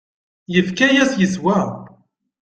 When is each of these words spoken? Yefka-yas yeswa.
Yefka-yas 0.53 1.11
yeswa. 1.19 1.59